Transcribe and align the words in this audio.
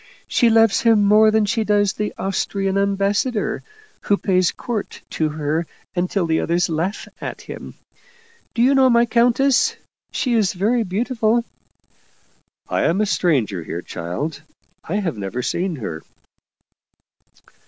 She 0.27 0.49
loves 0.49 0.81
him 0.81 1.03
more 1.05 1.29
than 1.29 1.45
she 1.45 1.63
does 1.63 1.93
the 1.93 2.11
Austrian 2.17 2.75
ambassador, 2.75 3.61
who 4.01 4.17
pays 4.17 4.51
court 4.51 5.03
to 5.11 5.29
her 5.29 5.67
until 5.95 6.25
the 6.25 6.39
others 6.39 6.69
laugh 6.69 7.07
at 7.21 7.41
him. 7.41 7.75
Do 8.55 8.63
you 8.63 8.73
know 8.73 8.89
my 8.89 9.05
countess? 9.05 9.75
She 10.11 10.33
is 10.33 10.53
very 10.53 10.81
beautiful."" 10.81 11.45
I 12.67 12.81
am 12.85 12.99
a 12.99 13.05
stranger 13.05 13.61
here, 13.61 13.83
child. 13.83 14.41
I 14.83 14.95
have 14.95 15.19
never 15.19 15.43
seen 15.43 15.75
her." 15.75 16.01